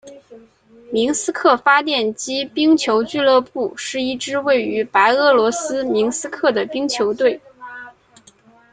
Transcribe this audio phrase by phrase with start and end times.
[0.91, 7.39] 明斯克发电机冰球俱乐部是一支位于白俄罗斯明斯克的冰球队。